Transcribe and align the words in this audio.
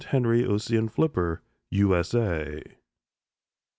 HENRY 0.05 0.43
OSSIAN 0.47 0.89
FLIPPER, 0.89 1.43
U. 1.69 1.95
S. 1.95 2.15
A. 2.15 2.63